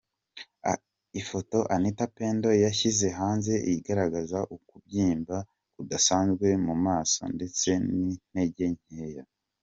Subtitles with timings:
[1.21, 5.37] Ifoto Anita Pendo yashyize hanze igaragaza ukubyimba
[5.75, 9.23] kudasanzwe mu maso ndetse n’intege nkeya.